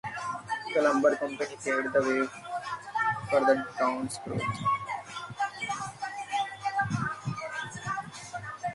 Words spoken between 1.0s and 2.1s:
company paved the